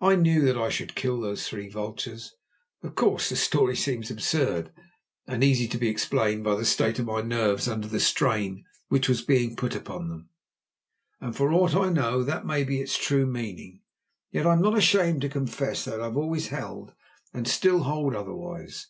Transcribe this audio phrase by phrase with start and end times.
[0.00, 2.34] I knew that I should kill those three vultures.
[2.82, 4.72] Of course the story seems absurd,
[5.26, 9.06] and easy to be explained by the state of my nerves under the strain which
[9.06, 10.30] was being put upon them,
[11.20, 13.82] and for aught I know that may be its true meaning.
[14.30, 16.94] Yet I am not ashamed to confess that I have always held,
[17.34, 18.86] and still hold, otherwise.